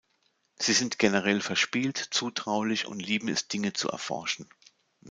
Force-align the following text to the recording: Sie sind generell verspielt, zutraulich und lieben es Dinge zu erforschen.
Sie 0.57 0.73
sind 0.73 0.97
generell 0.97 1.41
verspielt, 1.41 1.99
zutraulich 2.09 2.87
und 2.87 2.99
lieben 2.99 3.27
es 3.27 3.47
Dinge 3.49 3.73
zu 3.73 3.87
erforschen. 3.89 4.49